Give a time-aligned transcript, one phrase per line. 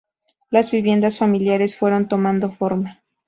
[0.49, 3.03] Las viviendas familiares fueron tomando forma.